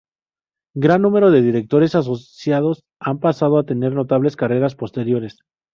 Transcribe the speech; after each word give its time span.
Gran 0.73 1.03
número 1.03 1.29
de 1.29 1.43
Directores 1.43 1.93
Asociados 1.93 2.83
han 2.99 3.19
pasado 3.19 3.59
a 3.59 3.65
tener 3.65 3.93
notables 3.93 4.35
carreras 4.35 4.73
posteriores. 4.73 5.43